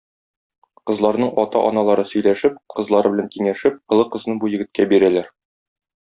[0.91, 5.29] Кызларның ата-аналары сөйләшеп, кызлары белән киңәшеп, олы кызны бу егеткә бирәләр.